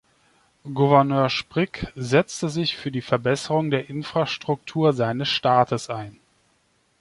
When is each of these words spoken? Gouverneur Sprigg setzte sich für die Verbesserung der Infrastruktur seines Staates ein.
Gouverneur 0.63 1.29
Sprigg 1.29 1.93
setzte 1.93 2.49
sich 2.49 2.75
für 2.75 2.89
die 2.91 3.03
Verbesserung 3.03 3.69
der 3.69 3.87
Infrastruktur 3.87 4.93
seines 4.93 5.27
Staates 5.29 5.91
ein. 5.91 6.19